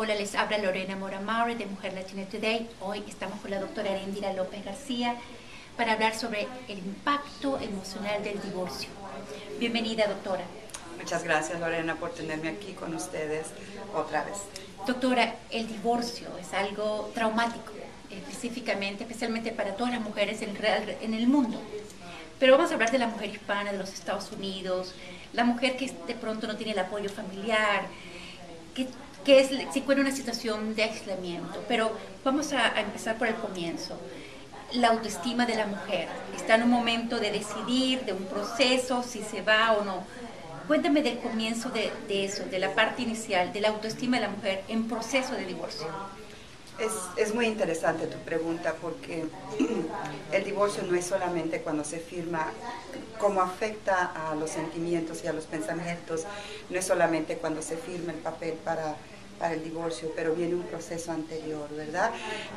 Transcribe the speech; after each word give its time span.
Hola, 0.00 0.14
les 0.14 0.36
habla 0.36 0.58
Lorena 0.58 0.94
Mora 0.94 1.18
de 1.56 1.66
Mujer 1.66 1.92
Latina 1.92 2.24
Today. 2.24 2.68
Hoy 2.80 3.02
estamos 3.08 3.40
con 3.40 3.50
la 3.50 3.58
doctora 3.58 3.90
Arendira 3.90 4.32
López 4.32 4.64
García 4.64 5.16
para 5.76 5.94
hablar 5.94 6.14
sobre 6.14 6.46
el 6.68 6.78
impacto 6.78 7.58
emocional 7.58 8.22
del 8.22 8.40
divorcio. 8.40 8.88
Bienvenida, 9.58 10.06
doctora. 10.06 10.44
Muchas 10.96 11.24
gracias, 11.24 11.58
Lorena, 11.58 11.96
por 11.96 12.14
tenerme 12.14 12.50
aquí 12.50 12.74
con 12.74 12.94
ustedes 12.94 13.48
otra 13.92 14.22
vez. 14.22 14.38
Doctora, 14.86 15.34
el 15.50 15.66
divorcio 15.66 16.28
es 16.40 16.54
algo 16.54 17.10
traumático, 17.12 17.72
específicamente, 18.08 19.02
especialmente 19.02 19.50
para 19.50 19.74
todas 19.74 19.92
las 19.92 20.00
mujeres 20.00 20.40
en, 20.42 20.56
en 21.00 21.12
el 21.12 21.26
mundo. 21.26 21.60
Pero 22.38 22.56
vamos 22.56 22.70
a 22.70 22.74
hablar 22.74 22.92
de 22.92 22.98
la 22.98 23.08
mujer 23.08 23.30
hispana 23.30 23.72
de 23.72 23.78
los 23.78 23.92
Estados 23.92 24.30
Unidos, 24.30 24.94
la 25.32 25.42
mujer 25.42 25.76
que 25.76 25.92
de 26.06 26.14
pronto 26.14 26.46
no 26.46 26.56
tiene 26.56 26.70
el 26.70 26.78
apoyo 26.78 27.10
familiar, 27.10 27.88
que 28.76 28.86
que 29.28 29.40
es, 29.40 29.50
si 29.74 29.82
fuera 29.82 30.00
una 30.00 30.10
situación 30.10 30.74
de 30.74 30.84
aislamiento. 30.84 31.62
Pero 31.68 31.92
vamos 32.24 32.50
a, 32.54 32.80
empezar 32.80 33.18
por 33.18 33.28
el 33.28 33.34
comienzo. 33.34 33.94
La 34.72 34.88
autoestima 34.88 35.44
de 35.44 35.54
la 35.54 35.66
mujer. 35.66 36.08
Está 36.34 36.54
en 36.54 36.62
un 36.62 36.70
momento 36.70 37.20
de 37.20 37.30
decidir, 37.30 38.06
de 38.06 38.14
un 38.14 38.24
proceso, 38.24 39.02
si 39.02 39.20
se 39.20 39.42
va 39.42 39.72
o 39.72 39.84
no. 39.84 40.02
Cuéntame 40.66 41.02
del 41.02 41.18
comienzo 41.18 41.68
de, 41.68 41.92
de 42.08 42.24
eso, 42.24 42.44
de 42.46 42.58
la 42.58 42.74
parte 42.74 43.02
inicial, 43.02 43.52
de 43.52 43.60
la 43.60 43.68
autoestima 43.68 44.16
de 44.16 44.22
la 44.22 44.30
mujer 44.30 44.64
en 44.66 44.88
proceso 44.88 45.34
de 45.34 45.44
divorcio. 45.44 45.88
Es, 46.78 46.92
es, 47.16 47.34
muy 47.34 47.46
interesante 47.46 48.06
tu 48.06 48.16
pregunta 48.18 48.76
porque 48.80 49.26
el 50.32 50.44
divorcio 50.44 50.84
no 50.84 50.96
es 50.96 51.04
solamente 51.04 51.60
cuando 51.60 51.84
se 51.84 51.98
firma, 51.98 52.46
cómo 53.18 53.42
afecta 53.42 54.30
a 54.30 54.34
los 54.36 54.48
sentimientos 54.50 55.22
y 55.22 55.26
a 55.26 55.34
los 55.34 55.44
pensamientos, 55.44 56.24
no 56.70 56.78
es 56.78 56.86
solamente 56.86 57.36
cuando 57.36 57.60
se 57.60 57.76
firma 57.76 58.12
el 58.12 58.18
papel 58.18 58.54
para 58.64 58.96
para 59.38 59.54
el 59.54 59.62
divorcio, 59.62 60.12
pero 60.14 60.34
viene 60.34 60.54
un 60.54 60.64
proceso 60.64 61.12
anterior, 61.12 61.68
¿verdad? 61.74 62.10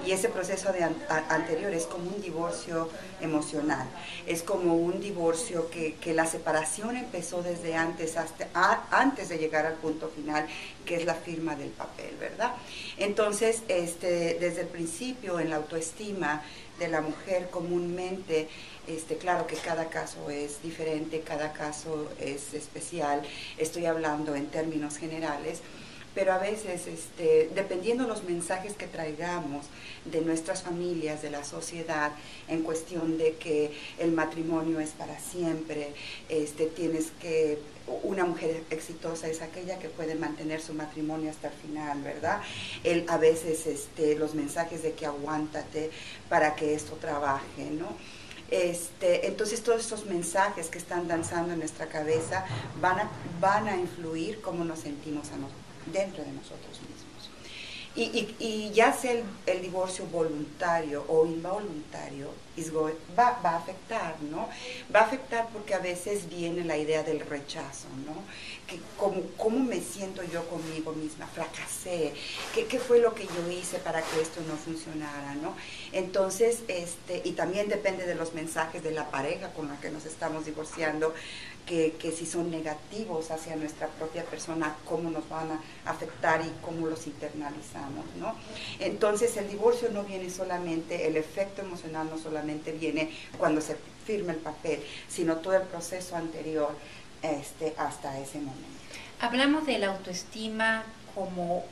Y 0.06 0.12
ese 0.12 0.30
proceso 0.30 0.72
de 0.72 0.84
anterior 1.30 1.74
es 1.74 1.86
como 1.86 2.10
un 2.10 2.22
divorcio 2.22 2.90
emocional, 3.22 3.88
es 4.26 4.44
como 4.44 4.76
un 4.76 5.00
divorcio 5.00 5.70
que, 5.70 5.96
que 5.96 6.14
la 6.14 6.26
separación 6.26 6.98
empezó 6.98 7.44
desde 7.44 7.76
antes, 7.76 8.18
hasta, 8.18 8.48
antes 8.92 9.30
de 9.30 9.38
llegar 9.38 9.66
al 9.66 9.76
punto 9.76 10.10
final, 10.10 10.48
que 10.86 10.96
es 10.96 11.06
la 11.06 11.16
firma 11.16 11.56
del 11.56 11.70
papel, 11.70 12.16
¿verdad? 12.20 12.54
Entonces, 12.98 13.62
este, 13.68 14.38
desde 14.40 14.62
el 14.62 14.68
principio, 14.68 15.40
en 15.40 15.50
la 15.50 15.58
autoestima 15.58 16.44
de 16.80 16.88
la 16.88 17.02
mujer 17.02 17.50
comúnmente, 17.50 18.48
este, 18.88 19.18
claro 19.18 19.46
que 19.46 19.56
cada 19.56 19.90
caso 19.90 20.30
es 20.30 20.62
diferente, 20.64 21.22
cada 21.22 21.54
caso 21.54 22.12
es 22.20 22.54
especial, 22.54 23.22
estoy 23.58 23.86
hablando 23.86 24.36
en 24.36 24.48
términos 24.48 24.98
generales, 24.98 25.62
pero 26.14 26.34
a 26.34 26.38
veces, 26.38 26.88
este, 26.88 27.50
dependiendo 27.56 28.08
los 28.08 28.24
mensajes 28.24 28.74
que 28.74 28.88
traigamos 28.88 29.68
de 30.06 30.22
nuestras 30.22 30.64
familias, 30.64 31.22
de 31.22 31.30
la 31.30 31.44
sociedad, 31.44 32.12
en 32.48 32.64
cuestión 32.64 33.18
de 33.18 33.36
que 33.36 33.72
el 33.98 34.12
matrimonio 34.12 34.80
es 34.80 34.90
para 34.90 35.20
siempre, 35.20 35.94
este, 36.30 36.66
tienes 36.66 37.12
que, 37.22 37.60
una 38.04 38.26
mujer 38.26 38.64
exitosa 38.70 39.28
es 39.28 39.42
aquella 39.42 39.80
que 39.80 39.90
puede 39.90 40.16
mantener 40.16 40.62
su 40.62 40.74
matrimonio 40.74 41.30
hasta 41.30 41.48
el 41.48 41.54
final, 41.54 42.02
¿verdad? 42.02 42.42
El, 42.84 43.06
a 43.10 43.18
veces 43.18 43.66
este, 43.68 44.16
los 44.16 44.34
mensajes 44.36 44.84
de 44.84 44.94
que 44.94 45.06
aguántate 45.06 45.92
para 46.30 46.56
que 46.56 46.74
esto 46.74 46.94
trabaje, 46.96 47.70
¿no? 47.72 47.88
Este, 48.50 49.28
entonces 49.28 49.64
todos 49.64 49.80
estos 49.80 50.06
mensajes 50.06 50.68
que 50.68 50.78
están 50.78 51.08
danzando 51.08 51.54
en 51.54 51.60
nuestra 51.60 51.88
cabeza 51.88 52.46
van 52.82 53.00
a, 53.00 53.10
van 53.40 53.68
a 53.70 53.78
influir 53.78 54.42
cómo 54.42 54.66
nos 54.66 54.80
sentimos 54.80 55.32
a 55.32 55.38
nosotros 55.38 55.61
dentro 55.88 56.24
de 56.24 56.32
nosotros 56.32 56.80
mismos. 56.82 57.12
Y, 57.94 58.36
y, 58.40 58.72
ya 58.74 58.94
sea 58.94 59.22
el, 59.46 59.62
divorcio 59.62 60.06
voluntario 60.06 61.04
o 61.10 61.26
involuntario, 61.26 62.30
va, 63.18 63.38
va, 63.44 63.50
a 63.50 63.58
afectar, 63.58 64.16
¿no? 64.22 64.48
Va 64.96 65.02
a 65.02 65.04
afectar 65.04 65.50
porque 65.52 65.74
a 65.74 65.80
veces 65.80 66.30
viene 66.30 66.64
la 66.64 66.78
idea 66.78 67.04
del 67.04 67.20
rechazo, 67.20 67.90
¿no? 68.06 68.14
Que 68.72 68.80
cómo, 68.98 69.22
cómo 69.36 69.60
me 69.60 69.82
siento 69.82 70.24
yo 70.24 70.48
conmigo 70.48 70.94
misma, 70.94 71.28
fracasé, 71.28 72.14
¿Qué, 72.56 72.68
¿qué, 72.68 72.80
fue 72.80 73.00
lo 73.00 73.14
que 73.14 73.26
yo 73.26 73.52
hice 73.52 73.80
para 73.80 74.02
que 74.02 74.22
esto 74.22 74.40
no 74.48 74.56
funcionara, 74.56 75.36
¿no? 75.36 75.58
Entonces, 75.92 76.60
este, 76.70 77.22
y 77.26 77.34
también 77.34 77.68
depende 77.68 78.06
de 78.06 78.16
los 78.16 78.34
mensajes 78.34 78.82
de 78.82 78.92
la 78.92 79.12
pareja 79.12 79.52
con 79.52 79.68
la 79.68 79.78
que 79.82 79.90
nos 79.90 80.06
estamos 80.06 80.46
divorciando, 80.46 81.14
que, 81.66 81.98
que, 82.00 82.14
si 82.14 82.26
son 82.26 82.50
negativos 82.50 83.30
hacia 83.30 83.58
nuestra 83.58 83.88
propia 83.88 84.24
persona, 84.24 84.78
cómo 84.86 85.12
nos 85.12 85.28
van 85.28 85.52
a 85.52 85.62
afectar 85.92 86.42
y 86.42 86.52
cómo 86.64 86.88
los 86.88 87.08
internalizamos, 87.08 88.06
¿no? 88.18 88.36
Entonces 88.80 89.36
el 89.36 89.50
divorcio 89.50 89.90
no 89.92 90.06
viene 90.06 90.30
solamente, 90.30 91.08
el 91.08 91.18
efecto 91.18 91.62
emocional 91.62 92.10
no 92.10 92.18
solamente 92.18 92.72
viene 92.72 93.12
cuando 93.38 93.60
se 93.60 93.76
firma 94.06 94.32
el 94.32 94.40
papel, 94.40 94.82
sino 95.10 95.38
todo 95.38 95.56
el 95.56 95.64
proceso 95.64 96.16
anterior 96.16 96.76
este, 97.22 97.74
hasta 97.78 98.18
ese 98.20 98.40
momento. 98.40 98.68
Hablamos 99.20 99.66
de 99.66 99.78
la 99.80 99.88
autoestima 99.88 100.84
como, 101.14 101.64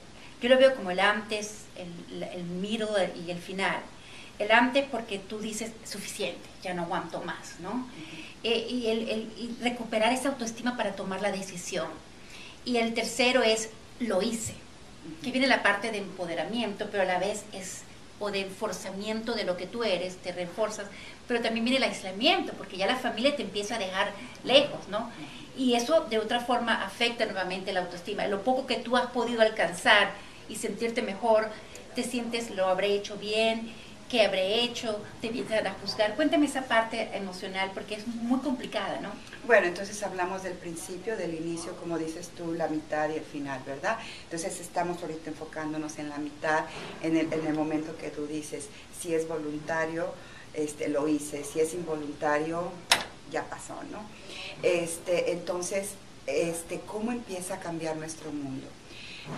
yo 0.41 0.49
lo 0.49 0.57
veo 0.57 0.75
como 0.75 0.91
el 0.91 0.99
antes, 0.99 1.65
el, 1.75 2.23
el 2.23 2.43
middle 2.43 3.11
y 3.25 3.31
el 3.31 3.39
final. 3.39 3.81
El 4.39 4.51
antes 4.51 4.85
porque 4.89 5.19
tú 5.19 5.39
dices 5.39 5.71
suficiente, 5.83 6.49
ya 6.63 6.73
no 6.73 6.83
aguanto 6.83 7.21
más, 7.21 7.59
¿no? 7.59 7.87
Eh, 8.43 8.67
y, 8.69 8.87
el, 8.87 9.57
recuperar 9.61 10.13
esa 10.13 10.29
autoestima 10.29 10.77
para 10.77 10.95
tomar 10.95 11.21
la 11.21 11.31
decisión. 11.31 11.87
Y 12.63 12.77
el 12.77 12.93
tercero 12.93 13.43
es 13.43 13.69
lo 13.99 14.21
hice, 14.21 14.53
que 15.23 15.31
viene 15.31 15.47
la 15.47 15.61
parte 15.61 15.91
de 15.91 15.97
empoderamiento, 15.97 16.87
pero 16.89 17.03
a 17.03 17.05
la 17.05 17.19
vez 17.19 17.43
es 17.51 17.81
o 18.19 18.31
de 18.31 18.41
enforzamiento 18.41 19.33
de 19.33 19.43
lo 19.43 19.57
que 19.57 19.65
tú 19.65 19.83
eres, 19.83 20.17
te 20.17 20.31
reforzas, 20.31 20.87
pero 21.27 21.41
también 21.41 21.65
viene 21.65 21.77
el 21.77 21.83
aislamiento, 21.83 22.53
porque 22.53 22.77
ya 22.77 22.87
la 22.87 22.95
familia 22.95 23.35
te 23.35 23.43
empieza 23.43 23.75
a 23.75 23.79
dejar 23.79 24.11
lejos, 24.43 24.87
¿no? 24.89 25.09
Y 25.57 25.75
eso 25.75 26.05
de 26.09 26.19
otra 26.19 26.39
forma 26.39 26.83
afecta 26.83 27.25
nuevamente 27.25 27.73
la 27.73 27.81
autoestima. 27.81 28.27
Lo 28.27 28.43
poco 28.43 28.65
que 28.65 28.77
tú 28.77 28.97
has 28.97 29.07
podido 29.07 29.41
alcanzar 29.41 30.11
y 30.47 30.55
sentirte 30.55 31.01
mejor, 31.01 31.49
te 31.95 32.03
sientes 32.03 32.51
lo 32.51 32.67
habré 32.67 32.93
hecho 32.93 33.17
bien, 33.17 33.73
qué 34.09 34.23
habré 34.25 34.63
hecho, 34.63 34.99
te 35.21 35.27
empiezan 35.27 35.67
a 35.67 35.73
juzgar. 35.73 36.15
Cuéntame 36.15 36.47
esa 36.47 36.63
parte 36.63 37.09
emocional 37.13 37.71
porque 37.73 37.95
es 37.95 38.07
muy 38.07 38.39
complicada, 38.39 38.99
¿no? 38.99 39.11
Bueno, 39.45 39.67
entonces 39.67 40.01
hablamos 40.03 40.43
del 40.43 40.53
principio, 40.53 41.15
del 41.15 41.35
inicio, 41.35 41.75
como 41.77 41.97
dices 41.97 42.29
tú, 42.35 42.53
la 42.53 42.67
mitad 42.67 43.09
y 43.09 43.17
el 43.17 43.23
final, 43.23 43.61
¿verdad? 43.65 43.99
Entonces 44.23 44.59
estamos 44.59 45.01
ahorita 45.01 45.29
enfocándonos 45.29 45.99
en 45.99 46.09
la 46.09 46.17
mitad, 46.17 46.65
en 47.03 47.17
el, 47.17 47.31
en 47.31 47.45
el 47.45 47.53
momento 47.53 47.95
que 47.97 48.09
tú 48.09 48.25
dices, 48.25 48.67
si 48.99 49.13
es 49.13 49.27
voluntario, 49.27 50.13
este, 50.55 50.89
lo 50.89 51.07
hice, 51.07 51.43
si 51.43 51.59
es 51.59 51.73
involuntario, 51.75 52.71
ya 53.31 53.43
pasó, 53.45 53.75
¿no? 53.91 54.01
Este, 54.63 55.31
entonces, 55.31 55.91
este, 56.25 56.81
¿cómo 56.81 57.11
empieza 57.11 57.55
a 57.55 57.59
cambiar 57.59 57.95
nuestro 57.95 58.31
mundo? 58.31 58.67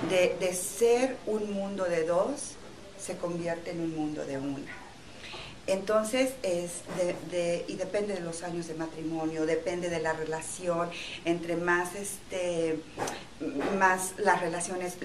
De, 0.09 0.37
de 0.39 0.53
ser 0.53 1.17
un 1.25 1.51
mundo 1.51 1.83
de 1.83 2.05
dos, 2.05 2.55
se 3.01 3.17
convierte 3.17 3.71
en 3.71 3.81
un 3.81 3.95
mundo 3.95 4.25
de 4.25 4.37
una. 4.37 4.71
Entonces, 5.67 6.33
es 6.41 6.81
de, 7.29 7.63
y 7.67 7.75
depende 7.75 8.15
de 8.15 8.21
los 8.21 8.41
años 8.41 8.67
de 8.67 8.73
matrimonio, 8.73 9.45
depende 9.45 9.89
de 9.89 9.99
la 9.99 10.11
relación, 10.13 10.89
entre 11.23 11.55
más, 11.55 11.93
este, 11.95 12.79
más 13.77 14.13
las 14.17 14.41
relaciones, 14.41 14.97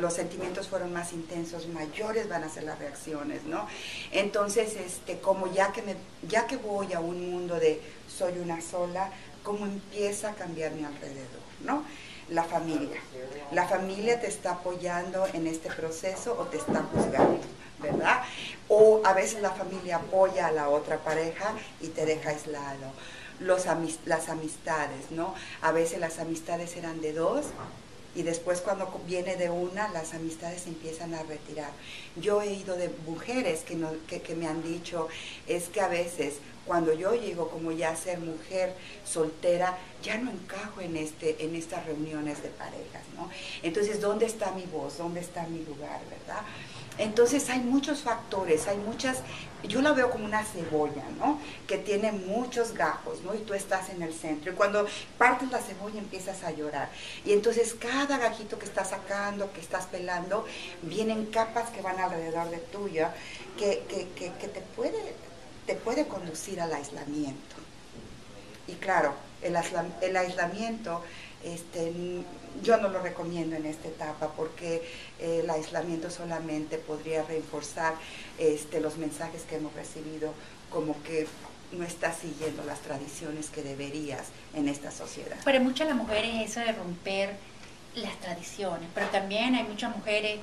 los 0.00 0.14
sentimientos 0.14 0.68
fueron 0.68 0.92
más 0.92 1.12
intensos, 1.12 1.66
mayores 1.66 2.28
van 2.28 2.44
a 2.44 2.48
ser 2.48 2.62
las 2.62 2.78
reacciones, 2.78 3.42
¿no? 3.44 3.66
Entonces, 4.12 4.76
este, 4.76 5.18
como 5.18 5.52
ya 5.52 5.72
que, 5.72 5.82
me, 5.82 5.96
ya 6.28 6.46
que 6.46 6.56
voy 6.56 6.92
a 6.92 7.00
un 7.00 7.30
mundo 7.30 7.58
de 7.58 7.80
soy 8.08 8.38
una 8.38 8.60
sola, 8.60 9.10
¿cómo 9.42 9.66
empieza 9.66 10.30
a 10.30 10.34
cambiar 10.34 10.72
mi 10.72 10.84
alrededor, 10.84 11.42
¿no? 11.64 11.84
La 12.30 12.44
familia. 12.44 13.00
La 13.52 13.66
familia 13.66 14.20
te 14.20 14.28
está 14.28 14.52
apoyando 14.52 15.26
en 15.32 15.46
este 15.46 15.70
proceso 15.70 16.36
o 16.38 16.44
te 16.44 16.56
está 16.56 16.82
juzgando 16.92 17.40
¿verdad? 17.84 18.22
O 18.68 19.02
a 19.04 19.12
veces 19.12 19.42
la 19.42 19.50
familia 19.50 19.96
apoya 19.96 20.46
a 20.46 20.52
la 20.52 20.68
otra 20.68 20.98
pareja 20.98 21.52
y 21.80 21.88
te 21.88 22.06
deja 22.06 22.30
aislado. 22.30 22.92
Los 23.40 23.66
las 24.06 24.28
amistades, 24.28 25.10
¿no? 25.10 25.34
A 25.60 25.72
veces 25.72 26.00
las 26.00 26.18
amistades 26.18 26.76
eran 26.76 27.00
de 27.00 27.12
dos 27.12 27.46
y 28.14 28.22
después 28.22 28.60
cuando 28.60 29.00
viene 29.06 29.36
de 29.36 29.50
una, 29.50 29.88
las 29.88 30.14
amistades 30.14 30.66
empiezan 30.66 31.14
a 31.14 31.22
retirar. 31.22 31.70
Yo 32.16 32.42
he 32.42 32.52
ido 32.52 32.76
de 32.76 32.90
mujeres 33.06 33.60
que, 33.60 34.20
que, 34.20 34.34
me 34.34 34.46
han 34.46 34.62
dicho, 34.62 35.08
es 35.46 35.68
que 35.68 35.80
a 35.80 35.88
veces 35.88 36.34
cuando 36.66 36.94
yo 36.94 37.14
llego 37.14 37.50
como 37.50 37.72
ya 37.72 37.90
a 37.90 37.96
ser 37.96 38.18
mujer 38.20 38.74
soltera, 39.04 39.76
ya 40.02 40.16
no 40.16 40.30
encajo 40.30 40.80
en, 40.80 40.96
este, 40.96 41.44
en 41.44 41.54
estas 41.54 41.84
reuniones 41.84 42.42
de 42.42 42.48
parejas, 42.48 43.02
¿no? 43.16 43.28
Entonces, 43.62 44.00
¿dónde 44.00 44.26
está 44.26 44.52
mi 44.52 44.64
voz? 44.64 44.96
¿Dónde 44.98 45.20
está 45.20 45.46
mi 45.46 45.62
lugar, 45.64 46.00
verdad? 46.08 46.42
Entonces 46.98 47.50
hay 47.50 47.60
muchos 47.60 48.02
factores, 48.02 48.68
hay 48.68 48.78
muchas, 48.78 49.18
yo 49.64 49.82
la 49.82 49.92
veo 49.92 50.10
como 50.10 50.24
una 50.24 50.44
cebolla, 50.44 51.02
¿no? 51.18 51.40
Que 51.66 51.76
tiene 51.76 52.12
muchos 52.12 52.72
gajos, 52.74 53.22
¿no? 53.22 53.34
Y 53.34 53.38
tú 53.38 53.54
estás 53.54 53.88
en 53.90 54.02
el 54.02 54.14
centro. 54.14 54.52
Y 54.52 54.54
cuando 54.54 54.86
partes 55.18 55.50
la 55.50 55.58
cebolla 55.58 55.98
empiezas 55.98 56.44
a 56.44 56.52
llorar. 56.52 56.88
Y 57.24 57.32
entonces 57.32 57.74
cada 57.74 58.18
gajito 58.18 58.58
que 58.58 58.66
estás 58.66 58.90
sacando, 58.90 59.52
que 59.52 59.60
estás 59.60 59.86
pelando, 59.86 60.46
vienen 60.82 61.26
capas 61.26 61.70
que 61.70 61.82
van 61.82 61.98
alrededor 61.98 62.50
de 62.50 62.58
tuya, 62.58 63.12
que, 63.58 63.82
que, 63.88 64.32
que 64.32 64.48
te 64.48 64.60
puede 64.60 64.98
te 65.66 65.74
puede 65.74 66.06
conducir 66.06 66.60
al 66.60 66.72
aislamiento. 66.72 67.56
Y 68.66 68.72
claro, 68.74 69.14
el, 69.42 69.56
el 70.00 70.16
aislamiento 70.16 71.02
este, 71.42 71.92
yo 72.62 72.76
no 72.78 72.88
lo 72.88 73.00
recomiendo 73.00 73.56
en 73.56 73.66
esta 73.66 73.88
etapa 73.88 74.32
porque 74.36 74.82
el 75.18 75.48
aislamiento 75.48 76.10
solamente 76.10 76.78
podría 76.78 77.22
reforzar 77.22 77.94
este, 78.38 78.80
los 78.80 78.96
mensajes 78.96 79.42
que 79.42 79.56
hemos 79.56 79.74
recibido 79.74 80.32
como 80.70 81.00
que 81.02 81.26
no 81.72 81.84
estás 81.84 82.18
siguiendo 82.18 82.64
las 82.64 82.80
tradiciones 82.80 83.50
que 83.50 83.62
deberías 83.62 84.28
en 84.54 84.68
esta 84.68 84.90
sociedad. 84.90 85.36
Para 85.44 85.60
muchas 85.60 85.88
las 85.88 85.96
mujeres 85.96 86.50
eso 86.50 86.60
de 86.60 86.72
romper 86.72 87.36
las 87.94 88.18
tradiciones, 88.20 88.88
pero 88.94 89.06
también 89.08 89.54
hay 89.54 89.64
muchas 89.64 89.94
mujeres 89.96 90.38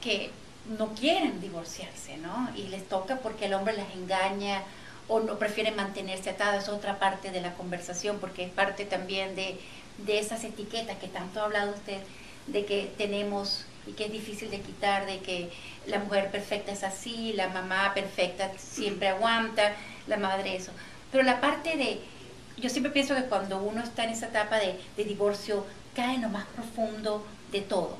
que 0.00 0.30
no 0.78 0.94
quieren 0.94 1.40
divorciarse, 1.40 2.16
¿no? 2.18 2.48
Y 2.56 2.68
les 2.68 2.88
toca 2.88 3.16
porque 3.16 3.46
el 3.46 3.54
hombre 3.54 3.76
las 3.76 3.92
engaña 3.94 4.62
o 5.08 5.20
no 5.20 5.38
prefieren 5.38 5.74
mantenerse 5.74 6.30
atadas, 6.30 6.64
es 6.64 6.68
otra 6.68 6.98
parte 6.98 7.30
de 7.30 7.40
la 7.40 7.54
conversación, 7.54 8.18
porque 8.20 8.44
es 8.44 8.50
parte 8.50 8.84
también 8.84 9.34
de, 9.34 9.58
de 9.98 10.18
esas 10.18 10.44
etiquetas 10.44 10.98
que 10.98 11.08
tanto 11.08 11.40
ha 11.40 11.44
hablado 11.44 11.72
usted, 11.72 11.98
de 12.46 12.64
que 12.64 12.90
tenemos 12.98 13.64
y 13.86 13.92
que 13.92 14.06
es 14.06 14.12
difícil 14.12 14.50
de 14.50 14.60
quitar, 14.60 15.06
de 15.06 15.18
que 15.20 15.50
la 15.86 15.98
mujer 15.98 16.30
perfecta 16.30 16.72
es 16.72 16.84
así, 16.84 17.32
la 17.32 17.48
mamá 17.48 17.92
perfecta 17.94 18.50
siempre 18.56 19.08
aguanta, 19.08 19.74
la 20.06 20.16
madre 20.16 20.56
eso. 20.56 20.72
Pero 21.10 21.24
la 21.24 21.40
parte 21.40 21.76
de, 21.76 22.00
yo 22.56 22.68
siempre 22.68 22.92
pienso 22.92 23.14
que 23.14 23.24
cuando 23.24 23.58
uno 23.58 23.82
está 23.82 24.04
en 24.04 24.10
esa 24.10 24.26
etapa 24.26 24.58
de, 24.58 24.78
de 24.96 25.04
divorcio, 25.04 25.66
cae 25.94 26.14
en 26.14 26.22
lo 26.22 26.28
más 26.28 26.46
profundo 26.46 27.26
de 27.50 27.60
todo 27.60 27.98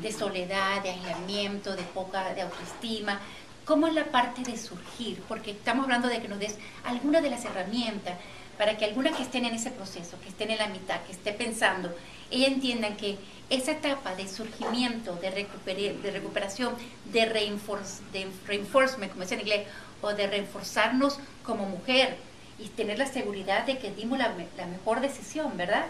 de 0.00 0.12
soledad, 0.12 0.82
de 0.82 0.90
aislamiento, 0.90 1.74
de 1.74 1.82
poca 1.82 2.34
de 2.34 2.42
autoestima. 2.42 3.20
¿Cómo 3.64 3.86
es 3.86 3.94
la 3.94 4.04
parte 4.04 4.42
de 4.42 4.56
surgir? 4.56 5.20
Porque 5.28 5.52
estamos 5.52 5.84
hablando 5.84 6.08
de 6.08 6.20
que 6.20 6.28
nos 6.28 6.38
des 6.38 6.56
alguna 6.84 7.20
de 7.20 7.30
las 7.30 7.44
herramientas 7.44 8.14
para 8.58 8.76
que 8.76 8.84
algunas 8.84 9.16
que 9.16 9.22
estén 9.22 9.44
en 9.44 9.54
ese 9.54 9.70
proceso, 9.70 10.18
que 10.22 10.28
estén 10.28 10.50
en 10.50 10.58
la 10.58 10.68
mitad, 10.68 11.00
que 11.02 11.12
esté 11.12 11.32
pensando, 11.32 11.94
ellas 12.30 12.50
entiendan 12.50 12.96
que 12.96 13.18
esa 13.50 13.72
etapa 13.72 14.14
de 14.14 14.28
surgimiento, 14.28 15.14
de, 15.16 15.30
de 15.30 16.10
recuperación, 16.10 16.74
de, 17.12 17.26
reinforce, 17.26 18.02
de 18.12 18.26
reinforcement, 18.46 19.12
como 19.12 19.24
es 19.24 19.32
en 19.32 19.40
inglés, 19.40 19.68
o 20.02 20.12
de 20.12 20.26
reforzarnos 20.26 21.18
como 21.44 21.66
mujer 21.66 22.16
y 22.58 22.68
tener 22.68 22.98
la 22.98 23.06
seguridad 23.06 23.66
de 23.66 23.78
que 23.78 23.90
dimos 23.92 24.18
la, 24.18 24.34
la 24.56 24.66
mejor 24.66 25.00
decisión, 25.00 25.56
¿verdad? 25.56 25.86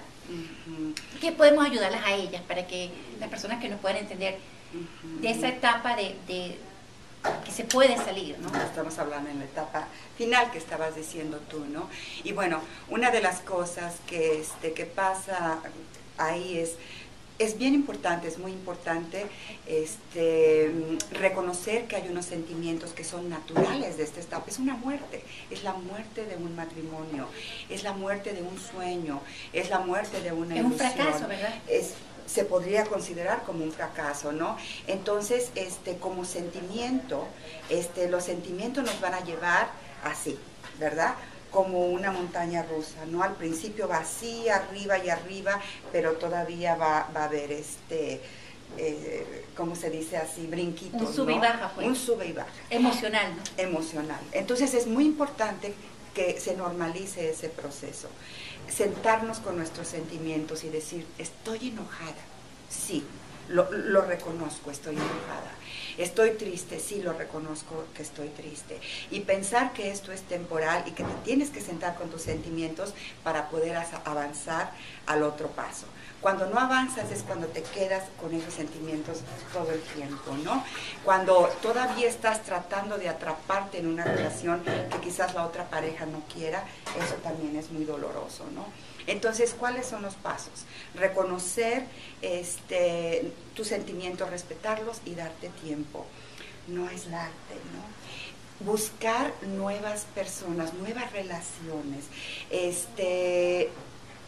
¿Qué 1.20 1.32
podemos 1.32 1.64
ayudarlas 1.64 2.04
a 2.04 2.14
ellas 2.14 2.42
para 2.48 2.66
que 2.66 2.90
las 3.20 3.28
personas 3.28 3.60
que 3.60 3.68
nos 3.68 3.80
puedan 3.80 3.98
entender 3.98 4.38
de 5.20 5.30
esa 5.30 5.48
etapa 5.48 5.96
de, 5.96 6.58
que 7.44 7.52
se 7.52 7.64
puede 7.64 7.96
salir, 7.96 8.38
¿no? 8.38 8.48
Estamos 8.60 8.98
hablando 8.98 9.30
en 9.30 9.38
la 9.38 9.44
etapa 9.44 9.88
final 10.16 10.50
que 10.50 10.58
estabas 10.58 10.96
diciendo 10.96 11.40
tú, 11.48 11.64
¿no? 11.66 11.88
Y 12.24 12.32
bueno, 12.32 12.60
una 12.88 13.10
de 13.10 13.20
las 13.20 13.40
cosas 13.40 13.94
que, 14.06 14.40
este, 14.40 14.72
que 14.72 14.86
pasa 14.86 15.58
ahí 16.18 16.58
es 16.58 16.76
es 17.38 17.58
bien 17.58 17.74
importante, 17.74 18.28
es 18.28 18.38
muy 18.38 18.52
importante 18.52 19.26
este, 19.66 20.72
reconocer 21.12 21.86
que 21.86 21.96
hay 21.96 22.08
unos 22.08 22.24
sentimientos 22.24 22.92
que 22.92 23.04
son 23.04 23.28
naturales 23.28 23.98
de 23.98 24.04
esta 24.04 24.20
etapa. 24.20 24.46
Es 24.48 24.58
una 24.58 24.74
muerte, 24.74 25.22
es 25.50 25.62
la 25.62 25.74
muerte 25.74 26.24
de 26.24 26.36
un 26.36 26.56
matrimonio, 26.56 27.28
es 27.68 27.82
la 27.82 27.92
muerte 27.92 28.32
de 28.32 28.42
un 28.42 28.58
sueño, 28.58 29.20
es 29.52 29.68
la 29.70 29.80
muerte 29.80 30.22
de 30.22 30.32
una 30.32 30.56
Es 30.56 30.64
un 30.64 30.72
fracaso, 30.72 31.28
¿verdad? 31.28 31.54
Es, 31.68 31.94
se 32.26 32.44
podría 32.44 32.84
considerar 32.84 33.42
como 33.44 33.64
un 33.64 33.72
fracaso, 33.72 34.32
¿no? 34.32 34.56
Entonces, 34.86 35.50
este, 35.54 35.96
como 35.96 36.24
sentimiento, 36.24 37.26
este, 37.70 38.08
los 38.08 38.24
sentimientos 38.24 38.84
nos 38.84 39.00
van 39.00 39.14
a 39.14 39.24
llevar 39.24 39.68
así, 40.04 40.38
¿verdad? 40.78 41.14
como 41.50 41.86
una 41.86 42.12
montaña 42.12 42.64
rusa, 42.64 43.06
¿no? 43.06 43.22
Al 43.22 43.34
principio 43.36 43.88
va 43.88 43.98
así, 43.98 44.46
arriba 44.48 44.98
y 44.98 45.08
arriba, 45.08 45.58
pero 45.90 46.12
todavía 46.14 46.74
va, 46.74 47.08
va 47.16 47.22
a 47.22 47.24
haber 47.24 47.50
este, 47.50 48.20
eh, 48.76 49.44
¿cómo 49.56 49.74
se 49.74 49.90
dice 49.90 50.16
así? 50.16 50.46
Brinquitos, 50.46 51.00
Un 51.00 51.14
sube 51.14 51.34
y 51.34 51.38
baja, 51.38 51.72
pues. 51.74 51.86
Un 51.86 51.96
sube 51.96 52.26
y 52.26 52.32
baja. 52.32 52.50
Emocional, 52.68 53.34
¿no? 53.36 53.62
Emocional. 53.62 54.20
Entonces 54.32 54.74
es 54.74 54.86
muy 54.86 55.04
importante 55.04 55.74
que 56.16 56.40
se 56.40 56.56
normalice 56.56 57.28
ese 57.28 57.50
proceso. 57.50 58.08
Sentarnos 58.74 59.38
con 59.38 59.58
nuestros 59.58 59.86
sentimientos 59.86 60.64
y 60.64 60.70
decir, 60.70 61.06
estoy 61.18 61.68
enojada, 61.68 62.24
sí, 62.70 63.04
lo, 63.48 64.00
reconozco, 64.00 64.70
estoy 64.70 64.96
enojada 64.96 65.52
Estoy 65.98 66.30
triste, 66.32 66.78
sí 66.78 67.00
lo 67.00 67.12
reconozco 67.12 67.84
que 67.94 68.02
estoy 68.02 68.28
triste. 68.28 68.80
Y 69.10 69.20
pensar 69.20 69.72
que 69.72 69.90
esto 69.90 70.12
es 70.12 70.22
temporal 70.22 70.84
y 70.86 70.90
que 70.90 71.04
te 71.04 71.14
tienes 71.24 71.50
que 71.50 71.60
sentar 71.60 71.96
con 71.96 72.10
tus 72.10 72.22
sentimientos 72.22 72.92
para 73.24 73.48
poder 73.48 73.76
avanzar 74.04 74.72
al 75.06 75.22
otro 75.22 75.48
paso. 75.48 75.86
Cuando 76.20 76.46
no 76.46 76.58
avanzas 76.58 77.10
es 77.10 77.22
cuando 77.22 77.46
te 77.46 77.62
quedas 77.62 78.04
con 78.20 78.34
esos 78.34 78.52
sentimientos 78.54 79.18
todo 79.52 79.70
el 79.70 79.80
tiempo, 79.80 80.32
¿no? 80.42 80.64
Cuando 81.04 81.48
todavía 81.62 82.08
estás 82.08 82.42
tratando 82.42 82.98
de 82.98 83.08
atraparte 83.08 83.78
en 83.78 83.86
una 83.86 84.04
relación 84.04 84.62
que 84.64 84.98
quizás 85.02 85.34
la 85.34 85.46
otra 85.46 85.68
pareja 85.68 86.06
no 86.06 86.22
quiera, 86.32 86.64
eso 86.98 87.14
también 87.22 87.56
es 87.56 87.70
muy 87.70 87.84
doloroso, 87.84 88.44
¿no? 88.54 88.66
Entonces, 89.06 89.54
¿cuáles 89.58 89.86
son 89.86 90.02
los 90.02 90.14
pasos? 90.14 90.64
Reconocer 90.94 91.84
este, 92.22 93.32
tus 93.54 93.68
sentimientos, 93.68 94.28
respetarlos 94.30 95.00
y 95.04 95.14
darte 95.14 95.48
tiempo. 95.62 96.06
No 96.68 96.88
aislarte, 96.88 97.54
¿no? 97.72 98.66
Buscar 98.66 99.32
nuevas 99.42 100.06
personas, 100.14 100.74
nuevas 100.74 101.12
relaciones. 101.12 102.04
Este, 102.50 103.70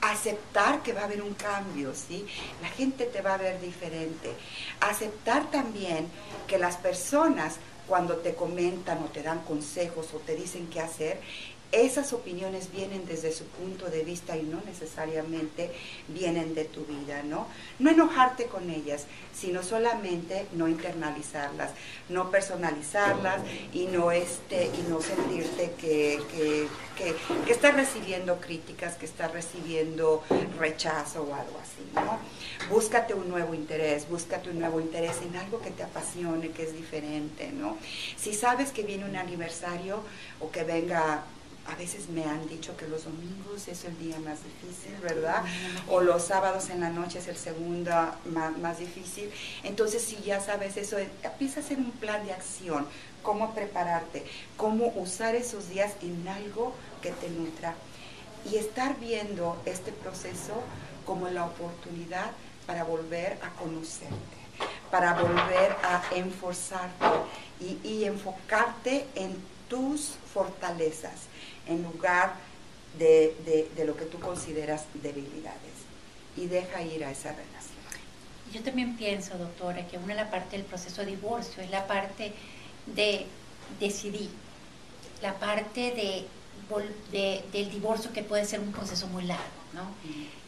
aceptar 0.00 0.82
que 0.82 0.92
va 0.92 1.02
a 1.02 1.04
haber 1.04 1.22
un 1.22 1.34
cambio, 1.34 1.92
¿sí? 1.94 2.26
La 2.62 2.68
gente 2.68 3.06
te 3.06 3.20
va 3.20 3.34
a 3.34 3.38
ver 3.38 3.60
diferente. 3.60 4.32
Aceptar 4.80 5.50
también 5.50 6.08
que 6.46 6.58
las 6.58 6.76
personas 6.76 7.56
cuando 7.88 8.16
te 8.16 8.34
comentan 8.34 9.02
o 9.02 9.06
te 9.06 9.22
dan 9.22 9.40
consejos 9.40 10.08
o 10.14 10.18
te 10.18 10.36
dicen 10.36 10.68
qué 10.68 10.80
hacer, 10.80 11.20
esas 11.70 12.14
opiniones 12.14 12.72
vienen 12.72 13.04
desde 13.06 13.30
su 13.30 13.44
punto 13.44 13.86
de 13.86 14.02
vista 14.02 14.36
y 14.36 14.42
no 14.42 14.60
necesariamente 14.64 15.70
vienen 16.08 16.54
de 16.54 16.64
tu 16.64 16.86
vida, 16.86 17.22
¿no? 17.24 17.46
No 17.78 17.90
enojarte 17.90 18.46
con 18.46 18.70
ellas, 18.70 19.04
sino 19.34 19.62
solamente 19.62 20.46
no 20.52 20.66
internalizarlas, 20.66 21.72
no 22.08 22.30
personalizarlas 22.30 23.42
y 23.74 23.86
no, 23.86 24.10
este, 24.12 24.66
y 24.66 24.86
no 24.88 25.02
sentirte 25.02 25.72
que, 25.78 26.20
que, 26.32 26.68
que, 27.44 27.52
estás 27.52 27.74
recibiendo 27.74 28.40
críticas, 28.40 28.96
que 28.96 29.04
estás 29.04 29.30
recibiendo 29.32 30.22
rechazo 30.58 31.22
o 31.22 31.34
algo 31.34 31.58
así, 31.62 31.86
¿no? 31.94 32.18
Búscate 32.70 33.12
un 33.12 33.28
nuevo 33.28 33.54
interés, 33.54 34.08
búscate 34.08 34.50
un 34.50 34.58
nuevo 34.58 34.80
interés 34.80 35.16
en 35.22 35.36
algo 35.36 35.60
que 35.60 35.70
te 35.70 35.82
apasione, 35.82 36.48
que 36.50 36.62
es 36.62 36.72
diferente, 36.72 37.52
¿no? 37.52 37.76
Si 38.16 38.32
sabes 38.32 38.72
que 38.72 38.82
viene 38.82 39.04
un 39.04 39.16
aniversario 39.16 40.00
o 40.40 40.50
que 40.50 40.64
venga 40.64 41.24
a 41.68 41.74
veces 41.74 42.08
me 42.08 42.24
han 42.24 42.48
dicho 42.48 42.76
que 42.76 42.88
los 42.88 43.04
domingos 43.04 43.68
es 43.68 43.84
el 43.84 43.96
día 43.98 44.18
más 44.20 44.38
difícil, 44.42 44.96
¿verdad? 45.02 45.44
O 45.88 46.00
los 46.00 46.24
sábados 46.24 46.70
en 46.70 46.80
la 46.80 46.88
noche 46.88 47.18
es 47.18 47.28
el 47.28 47.36
segundo 47.36 47.92
más, 48.24 48.78
difícil. 48.78 49.30
Entonces, 49.64 50.02
si 50.02 50.16
ya 50.22 50.40
sabes 50.40 50.76
eso, 50.76 50.96
empieza 50.98 51.60
a 51.60 51.62
hacer 51.62 51.78
un 51.78 51.90
plan 51.92 52.24
de 52.24 52.32
acción, 52.32 52.86
cómo 53.22 53.54
prepararte, 53.54 54.24
cómo 54.56 54.92
usar 54.96 55.34
esos 55.34 55.68
días 55.68 55.92
en 56.00 56.26
algo 56.28 56.72
que 57.02 57.10
te 57.10 57.28
nutra. 57.28 57.74
Y 58.50 58.56
estar 58.56 58.98
viendo 58.98 59.60
este 59.66 59.92
proceso 59.92 60.62
como 61.04 61.28
la 61.28 61.44
oportunidad 61.44 62.30
para 62.66 62.84
volver 62.84 63.38
a 63.42 63.50
conocerte, 63.60 64.16
para 64.90 65.14
volver 65.14 65.76
a 65.82 66.02
enforzarte 66.14 67.06
y, 67.60 67.78
y 67.86 68.04
enfocarte 68.04 69.06
en 69.14 69.36
tus 69.68 70.14
fortalezas 70.32 71.28
en 71.68 71.82
lugar 71.82 72.34
de, 72.98 73.68
lo 73.84 73.96
que 73.96 74.04
tú 74.04 74.18
consideras 74.18 74.84
debilidades 74.94 75.78
y 76.36 76.46
deja 76.46 76.82
ir 76.82 77.04
a 77.04 77.10
esa 77.10 77.30
relación. 77.30 77.78
Yo 78.52 78.62
también 78.62 78.96
pienso, 78.96 79.36
doctora, 79.36 79.86
que 79.86 79.98
una 79.98 80.08
de 80.08 80.22
las 80.22 80.30
partes 80.30 80.52
del 80.52 80.62
proceso 80.62 81.02
de 81.02 81.08
divorcio 81.08 81.62
es 81.62 81.70
la 81.70 81.86
parte 81.86 82.32
de 82.86 83.26
decidir, 83.78 84.30
la 85.22 85.34
parte 85.34 85.92
de 85.92 86.24
del 87.10 87.70
divorcio 87.70 88.12
que 88.12 88.22
puede 88.22 88.44
ser 88.44 88.60
un 88.60 88.72
proceso 88.72 89.06
muy 89.06 89.24
largo, 89.24 89.44
¿no? 89.72 89.88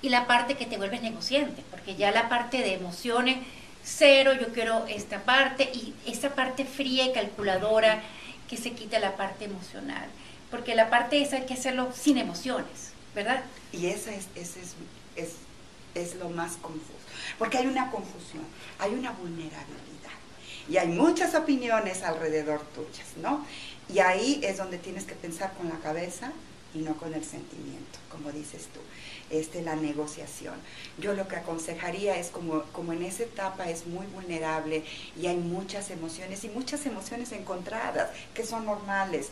Y 0.02 0.10
la 0.10 0.26
parte 0.26 0.54
que 0.54 0.66
te 0.66 0.76
vuelves 0.76 1.02
negociante, 1.02 1.62
porque 1.70 1.96
ya 1.96 2.10
la 2.10 2.28
parte 2.28 2.58
de 2.58 2.74
emociones, 2.74 3.38
cero, 3.82 4.32
yo 4.38 4.48
quiero 4.48 4.84
esta 4.86 5.20
parte, 5.20 5.70
y 5.72 5.94
esa 6.06 6.34
parte 6.34 6.64
fría 6.64 7.06
y 7.06 7.12
calculadora 7.12 8.02
que 8.48 8.56
se 8.56 8.72
quita 8.72 8.98
la 8.98 9.16
parte 9.16 9.46
emocional, 9.46 10.08
porque 10.50 10.74
la 10.74 10.90
parte 10.90 11.22
esa 11.22 11.36
hay 11.36 11.46
que 11.46 11.54
hacerlo 11.54 11.92
sin 11.94 12.18
emociones, 12.18 12.92
¿verdad? 13.14 13.42
Y 13.72 13.86
esa 13.86 14.12
es, 14.12 14.26
es, 14.34 14.54
es, 15.16 15.32
es 15.94 16.14
lo 16.16 16.28
más 16.30 16.52
confuso, 16.56 16.92
porque 17.38 17.58
hay 17.58 17.66
una 17.66 17.90
confusión, 17.90 18.44
hay 18.78 18.92
una 18.92 19.12
vulnerabilidad, 19.12 19.70
y 20.68 20.76
hay 20.76 20.88
muchas 20.88 21.34
opiniones 21.34 22.02
alrededor 22.02 22.60
tuyas, 22.74 23.16
¿no? 23.20 23.44
Y 23.92 23.98
ahí 23.98 24.40
es 24.44 24.58
donde 24.58 24.78
tienes 24.78 25.04
que 25.04 25.14
pensar 25.14 25.52
con 25.54 25.68
la 25.68 25.78
cabeza 25.78 26.32
y 26.74 26.78
no 26.78 26.96
con 26.96 27.14
el 27.14 27.24
sentimiento, 27.24 27.98
como 28.10 28.30
dices 28.30 28.68
tú, 28.72 28.80
este, 29.30 29.62
la 29.62 29.76
negociación. 29.76 30.54
Yo 30.98 31.14
lo 31.14 31.26
que 31.28 31.36
aconsejaría 31.36 32.16
es 32.16 32.28
como, 32.28 32.62
como 32.72 32.92
en 32.92 33.02
esa 33.02 33.24
etapa 33.24 33.68
es 33.68 33.86
muy 33.86 34.06
vulnerable 34.06 34.84
y 35.20 35.26
hay 35.26 35.36
muchas 35.36 35.90
emociones 35.90 36.44
y 36.44 36.48
muchas 36.48 36.86
emociones 36.86 37.32
encontradas 37.32 38.10
que 38.34 38.44
son 38.44 38.66
normales, 38.66 39.30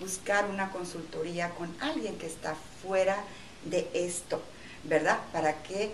buscar 0.00 0.48
una 0.50 0.70
consultoría 0.70 1.50
con 1.50 1.74
alguien 1.80 2.16
que 2.18 2.26
está 2.26 2.56
fuera 2.82 3.16
de 3.64 3.88
esto, 3.94 4.42
¿verdad? 4.84 5.18
Para 5.32 5.62
que 5.62 5.92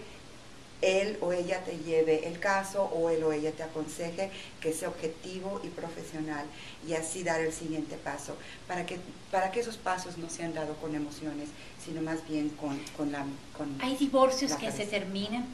él 0.82 1.16
o 1.20 1.32
ella 1.32 1.62
te 1.64 1.78
lleve 1.78 2.28
el 2.28 2.38
caso 2.38 2.84
o 2.84 3.08
él 3.08 3.22
o 3.24 3.32
ella 3.32 3.52
te 3.52 3.62
aconseje 3.62 4.30
que 4.60 4.72
sea 4.72 4.88
objetivo 4.88 5.60
y 5.64 5.68
profesional 5.68 6.44
y 6.86 6.94
así 6.94 7.22
dar 7.22 7.40
el 7.40 7.52
siguiente 7.52 7.96
paso. 7.96 8.36
Para 8.68 8.84
que, 8.84 8.98
para 9.30 9.50
que 9.50 9.60
esos 9.60 9.76
pasos 9.76 10.18
no 10.18 10.28
sean 10.28 10.52
dados 10.52 10.76
con 10.78 10.94
emociones, 10.94 11.48
sino 11.82 12.02
más 12.02 12.26
bien 12.28 12.50
con, 12.50 12.78
con 12.96 13.12
la... 13.12 13.24
Con 13.56 13.78
hay 13.80 13.96
divorcios 13.96 14.54
que 14.54 14.70
se 14.70 14.84
terminan, 14.84 15.46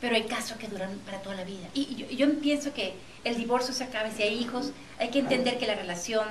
pero 0.00 0.14
hay 0.14 0.24
casos 0.24 0.56
que 0.56 0.68
duran 0.68 0.98
para 1.04 1.20
toda 1.20 1.36
la 1.36 1.44
vida. 1.44 1.68
Y 1.74 1.94
yo, 1.96 2.06
yo 2.08 2.40
pienso 2.40 2.72
que 2.72 2.94
el 3.24 3.36
divorcio 3.36 3.74
se 3.74 3.84
acabe, 3.84 4.10
si 4.12 4.22
hay 4.22 4.38
hijos, 4.38 4.72
hay 4.98 5.10
que 5.10 5.18
entender 5.18 5.58
que 5.58 5.66
la 5.66 5.74
relación 5.74 6.26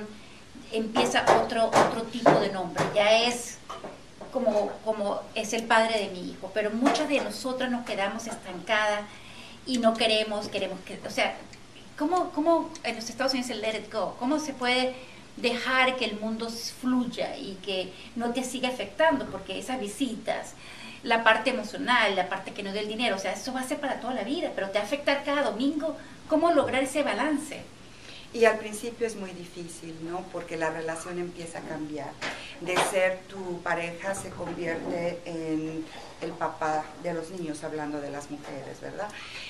empieza 0.72 1.26
otro, 1.42 1.68
otro 1.68 2.04
tipo 2.04 2.32
de 2.40 2.52
nombre, 2.52 2.84
ya 2.96 3.26
es 3.26 3.58
como, 4.32 4.72
como 4.84 5.22
es 5.36 5.54
el 5.54 5.64
padre 5.64 6.00
de 6.00 6.08
mi 6.10 6.32
hijo, 6.32 6.52
pero 6.54 6.72
muchas 6.72 7.10
de 7.10 7.20
nosotras 7.22 7.70
nos 7.70 7.86
quedamos 7.86 8.28
estancadas 8.28 9.02
y 9.66 9.78
no 9.78 9.94
queremos, 9.94 10.48
queremos 10.48 10.80
que, 10.82 11.00
o 11.06 11.10
sea, 11.10 11.36
¿cómo, 11.98 12.32
cómo 12.32 12.72
en 12.84 12.96
los 12.96 13.10
Estados 13.10 13.34
Unidos 13.34 13.52
el 13.52 13.62
let 13.62 13.78
it 13.78 13.94
go? 13.94 14.16
¿Cómo 14.20 14.40
se 14.40 14.54
puede 14.54 14.96
dejar 15.38 15.98
que 15.98 16.06
el 16.06 16.20
mundo 16.20 16.50
fluya 16.50 17.38
y 17.38 17.56
que 17.64 17.94
no 18.16 18.32
te 18.34 18.44
siga 18.44 18.70
afectando? 18.70 19.26
Porque 19.28 19.60
esas 19.60 19.80
visitas, 19.80 20.54
la 21.04 21.24
parte 21.24 21.52
emocional, 21.52 22.16
la 22.16 22.30
parte 22.30 22.54
que 22.54 22.64
no 22.64 22.72
del 22.72 22.88
dinero, 22.88 23.16
o 23.16 23.20
sea, 23.20 23.34
eso 23.34 23.54
va 23.54 23.62
a 23.62 23.68
ser 23.68 23.80
para 23.80 24.00
toda 24.00 24.14
la 24.14 24.24
vida, 24.24 24.52
pero 24.56 24.70
te 24.70 24.80
va 24.80 24.84
a 24.84 24.88
afectar 24.88 25.24
cada 25.24 25.44
domingo. 25.44 25.96
¿Cómo 26.28 26.52
lograr 26.52 26.84
ese 26.84 27.04
balance? 27.04 27.62
Y 28.34 28.46
al 28.46 28.58
principio 28.58 29.06
es 29.06 29.16
muy 29.18 29.32
difícil, 29.32 29.94
¿no? 30.10 30.22
Porque 30.32 30.56
la 30.56 30.70
relación 30.70 31.20
empieza 31.20 31.60
a 31.60 31.62
cambiar. 31.64 32.12
De 32.62 32.78
ser 32.92 33.20
tu 33.28 33.62
pareja 33.62 34.14
se 34.14 34.30
convierte 34.30 35.20
en 35.26 35.84
el 36.22 36.32
papá 36.32 36.86
de 37.02 37.14
los 37.14 37.32
niños, 37.32 37.64
hablando 37.64 38.00
de 38.00 38.12
las 38.12 38.30
mujeres, 38.30 38.80
¿verdad? 38.80 39.10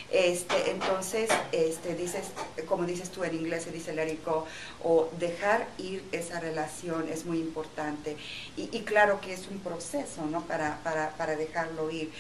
Este, 0.10 0.72
entonces, 0.72 1.30
este, 1.52 1.96
dices, 1.96 2.28
como 2.68 2.86
dices 2.86 3.10
tú 3.12 3.24
en 3.26 3.36
inglés, 3.36 3.64
se 3.64 3.72
dice 3.72 3.94
lérico, 3.94 4.48
o 4.84 5.10
dejar 5.20 5.68
ir 5.78 6.04
esa 6.14 6.40
relación 6.40 7.10
es 7.10 7.26
muy 7.26 7.40
importante. 7.40 8.16
Y, 8.56 8.68
claro 8.84 9.20
que 9.20 9.34
es 9.34 9.48
un 9.50 9.60
proceso, 9.60 10.26
¿no? 10.26 10.42
Para, 10.44 10.80
para, 10.84 11.12
para 11.18 11.36
dejarlo 11.36 11.92
ir. 11.92 12.12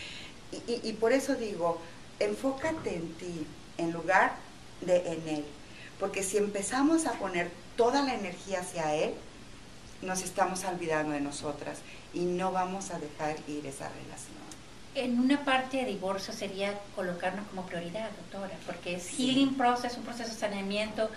Y, 0.67 0.81
y 0.83 0.93
por 0.93 1.13
eso 1.13 1.35
digo, 1.35 1.79
enfócate 2.19 2.95
en 2.95 3.13
ti, 3.13 3.47
en 3.77 3.93
lugar 3.93 4.33
de 4.81 4.97
en 5.13 5.29
él 5.29 5.45
porque 6.01 6.23
si 6.23 6.37
empezamos 6.37 7.05
a 7.05 7.11
poner 7.11 7.51
toda 7.77 8.01
la 8.01 8.15
energía 8.15 8.61
hacia 8.61 8.95
Él, 8.95 9.13
nos 10.01 10.21
estamos 10.21 10.63
olvidando 10.65 11.13
de 11.13 11.21
nosotras 11.21 11.79
y 12.13 12.21
no 12.21 12.51
vamos 12.51 12.91
a 12.91 12.99
dejar 12.99 13.37
ir 13.47 13.65
esa 13.65 13.89
relación. 13.89 14.41
En 14.93 15.19
una 15.19 15.45
parte 15.45 15.77
de 15.77 15.85
divorcio 15.85 16.33
sería 16.33 16.77
colocarnos 16.95 17.47
como 17.47 17.65
prioridad, 17.65 18.09
doctora, 18.11 18.55
porque 18.65 18.95
es 18.95 19.07
healing 19.07 19.55
process, 19.55 19.95
un 19.97 20.03
proceso 20.03 20.33
de 20.33 20.39
saneamiento, 20.39 21.09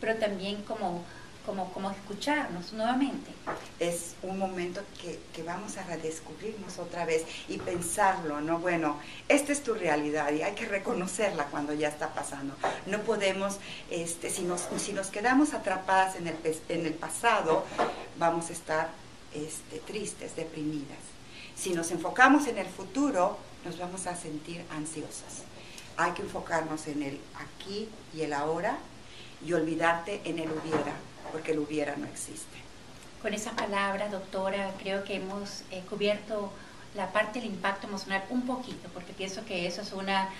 pero 0.00 0.16
también 0.16 0.62
como 0.62 1.02
como, 1.46 1.72
como 1.72 1.90
escucharnos 1.92 2.72
nuevamente. 2.72 3.30
Es 3.78 4.16
un 4.22 4.36
momento 4.38 4.82
que, 5.00 5.20
que, 5.32 5.44
vamos 5.44 5.78
a 5.78 5.84
redescubrirnos 5.84 6.78
otra 6.78 7.06
vez 7.06 7.24
y 7.48 7.58
pensarlo, 7.58 8.40
¿no? 8.40 8.58
Bueno, 8.58 8.98
esta 9.28 9.52
es 9.52 9.62
tu 9.62 9.74
realidad 9.74 10.32
y 10.32 10.42
hay 10.42 10.54
que 10.54 10.66
reconocerla 10.66 11.44
cuando 11.44 11.72
ya 11.72 11.88
está 11.88 12.12
pasando. 12.12 12.54
No 12.86 13.00
podemos, 13.02 13.58
este, 13.90 14.28
si, 14.28 14.42
nos, 14.42 14.66
si 14.78 14.92
nos 14.92 15.06
quedamos 15.08 15.54
atrapadas 15.54 16.16
en 16.16 16.26
el, 16.26 16.36
en 16.68 16.84
el 16.84 16.94
pasado, 16.94 17.64
vamos 18.18 18.50
a 18.50 18.52
estar 18.52 18.90
este, 19.34 19.78
tristes, 19.80 20.36
deprimidas. 20.36 20.98
Si 21.54 21.72
nos 21.72 21.90
enfocamos 21.90 22.46
en 22.46 22.58
el 22.58 22.66
futuro, 22.66 23.38
nos 23.64 23.78
vamos 23.78 24.06
a 24.06 24.16
sentir 24.16 24.64
ansiosas. 24.70 25.42
Hay 25.96 26.12
que 26.12 26.22
enfocarnos 26.22 26.86
en 26.86 27.02
el 27.02 27.20
aquí 27.34 27.88
y 28.14 28.22
el 28.22 28.32
ahora 28.32 28.78
y 29.44 29.52
olvidarte 29.52 30.20
en 30.24 30.38
el 30.38 30.50
hubiera 30.50 30.94
porque 31.32 31.52
el 31.52 31.58
hubiera 31.58 31.96
no 31.96 32.06
existe. 32.06 32.56
Con 33.20 33.34
esa 33.34 33.52
palabra, 33.52 34.08
doctora, 34.08 34.72
creo 34.78 35.04
que 35.04 35.16
hemos 35.16 35.62
eh, 35.70 35.82
cubierto 35.88 36.50
la 36.94 37.12
parte 37.12 37.40
del 37.40 37.48
impacto 37.48 37.86
emocional 37.86 38.24
un 38.30 38.46
poquito, 38.46 38.88
porque 38.94 39.12
pienso 39.12 39.44
que 39.44 39.66
eso 39.66 39.82
es 39.82 39.92
una 39.92 40.30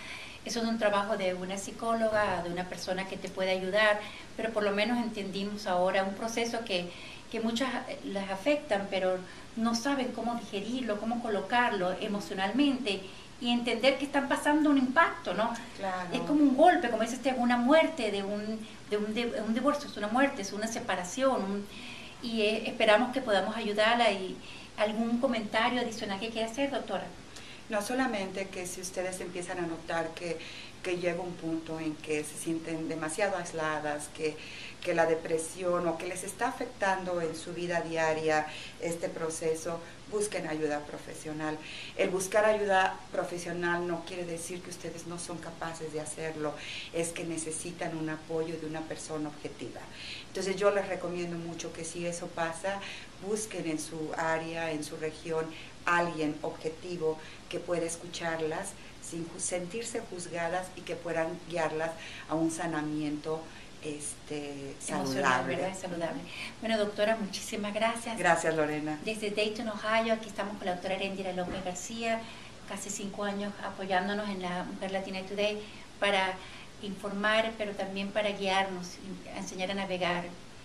eso 0.45 0.61
es 0.61 0.67
un 0.69 0.79
trabajo 0.79 1.17
de 1.17 1.35
una 1.35 1.59
psicóloga, 1.59 2.45
de 2.45 2.51
una 2.51 2.69
persona 2.69 3.09
que 3.09 3.17
te 3.17 3.29
puede 3.29 3.51
ayudar, 3.51 3.99
pero 4.37 4.53
por 4.53 4.63
lo 4.63 4.71
menos 4.71 4.99
entendimos 4.99 5.67
ahora 5.67 6.05
un 6.05 6.15
proceso 6.15 6.65
que, 6.65 6.89
que 7.31 7.41
muchas 7.41 7.69
eh, 7.89 7.99
las 8.05 8.31
afectan, 8.31 8.87
pero 8.91 9.19
no 9.57 9.75
saben 9.75 10.13
cómo 10.13 10.35
digerirlo, 10.37 11.01
cómo 11.01 11.23
colocarlo 11.23 11.95
emocionalmente 12.01 13.01
y 13.41 13.51
entender 13.51 13.99
que 13.99 14.07
están 14.07 14.29
pasando 14.29 14.71
un 14.71 14.79
impacto, 14.79 15.35
¿no? 15.35 15.53
Es 16.13 16.21
como 16.21 16.43
un 16.43 16.57
golpe, 16.57 16.89
como 16.89 17.03
dices, 17.03 17.21
una 17.37 17.57
muerte 17.57 18.11
de 18.11 18.23
un, 18.23 18.67
de 18.91 18.97
un, 18.97 19.13
de 19.15 19.43
un 19.47 19.53
divorcio, 19.53 19.91
es 19.91 19.97
una 19.97 20.09
muerte, 20.09 20.43
es 20.43 20.53
una 20.53 20.67
separación, 20.67 21.67
y 22.23 22.43
eh, 22.43 22.69
esperamos 22.69 23.13
que 23.13 23.21
podamos 23.21 23.57
ayudarla 23.57 24.11
y 24.11 24.37
algún 24.79 25.19
comentario 25.19 25.81
adicional 25.81 26.19
que 26.19 26.31
quiera 26.31 26.51
hacer, 26.51 26.71
doctora. 26.71 27.05
No 27.69 27.83
solamente 27.83 28.49
que 28.49 28.67
si 28.67 28.81
ustedes 28.81 29.21
empiezan 29.21 29.59
a 29.59 29.67
notar 29.67 30.11
que, 30.15 30.39
que 30.83 30.99
llega 30.99 31.21
un 31.21 31.35
punto 31.35 31.81
en 31.81 31.95
que 31.97 32.23
se 32.25 32.37
sienten 32.37 32.89
demasiado 32.89 33.37
aisladas, 33.37 34.09
que, 34.17 34.37
que 34.87 34.95
la 34.95 35.07
depresión 35.07 35.89
o 35.89 35.99
que 35.99 36.07
les 36.07 36.23
está 36.23 36.47
afectando 36.47 37.21
en 37.21 37.35
su 37.35 37.53
vida 37.53 37.81
diaria 37.81 38.47
este 38.81 39.09
proceso, 39.09 39.81
busquen 40.13 40.47
ayuda 40.47 40.79
profesional. 40.87 41.59
El 41.97 42.11
buscar 42.11 42.45
ayuda 42.45 42.97
profesional 43.11 43.89
no 43.89 44.05
quiere 44.05 44.25
decir 44.25 44.63
que 44.63 44.71
ustedes 44.71 45.09
no 45.09 45.19
son 45.19 45.39
capaces 45.39 45.93
de 45.93 46.01
hacerlo, 46.01 46.55
es 46.93 47.09
que 47.09 47.25
necesitan 47.25 47.97
un 47.99 48.11
apoyo 48.11 48.57
de 48.61 48.67
una 48.69 48.83
persona 48.83 49.29
objetiva. 49.29 49.81
Entonces 50.29 50.55
yo 50.55 50.71
les 50.71 50.87
recomiendo 50.87 51.37
mucho 51.37 51.73
que 51.73 51.85
si 51.85 52.07
eso 52.07 52.29
pasa, 52.29 52.79
busquen 53.27 53.67
en 53.67 53.81
su 53.81 54.13
área, 54.17 54.71
en 54.71 54.85
su 54.85 54.97
región, 54.99 55.47
alguien 55.85 56.37
objetivo 56.43 57.19
que 57.49 57.59
pueda 57.59 57.87
escucharlas 57.87 58.69
sin 59.03 59.27
sentirse 59.37 60.01
juzgadas 60.11 60.69
y 60.77 60.83
que 60.83 60.95
puedan 60.95 61.29
guiarlas 61.49 61.91
a 62.29 62.37
un 62.37 62.53
sanamiento 62.53 63.41
este, 63.83 64.75
saludable. 64.81 65.75
saludable. 65.75 66.21
Bueno, 66.61 66.79
doctora, 66.79 67.17
muchísimas 67.17 67.73
gracias. 67.75 68.19
Gracias, 68.19 68.55
Lorena. 68.55 68.99
Desde 69.05 69.31
Dayton, 69.31 69.69
Ohio, 69.69 70.15
aquí 70.15 70.29
estamos 70.29 70.57
con 70.57 70.67
la 70.67 70.73
doctora 70.73 70.95
Erendira 70.95 71.33
López 71.33 71.65
García, 71.65 72.21
casi 72.69 72.91
cinco 72.91 73.25
años 73.25 73.53
apoyándonos 73.65 74.29
en 74.29 74.43
la 74.43 74.65
Mujer 74.65 74.93
Latina 74.93 75.21
Today 75.23 75.61
para 76.01 76.35
informar, 76.83 77.53
pero 77.57 77.73
también 77.73 78.11
para 78.11 78.31
guiarnos, 78.31 78.97
enseñar 79.37 79.71
a 79.71 79.75
navegar 79.75 80.25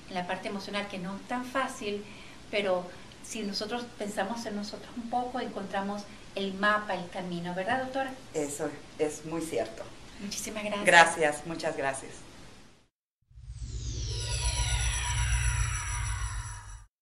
en 0.10 0.16
la 0.16 0.28
parte 0.28 0.50
emocional, 0.50 0.88
que 0.88 0.98
no 0.98 1.16
es 1.16 1.22
tan 1.28 1.46
fácil, 1.46 2.04
pero 2.50 2.86
si 3.24 3.44
nosotros 3.44 3.86
pensamos 3.98 4.46
en 4.46 4.56
nosotros 4.56 4.90
un 4.98 5.10
poco, 5.10 5.40
encontramos 5.40 6.04
el 6.36 6.54
mapa, 6.56 6.96
el 6.96 7.10
camino, 7.10 7.54
¿verdad, 7.54 7.84
doctora? 7.84 8.12
Eso 8.34 8.70
es 9.00 9.26
muy 9.26 9.42
cierto. 9.42 9.84
Muchísimas 10.20 10.64
gracias. 10.64 10.86
Gracias, 10.86 11.46
muchas 11.46 11.78
gracias. 11.78 12.12